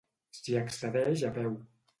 [0.37, 1.57] S'hi accedeix a peu.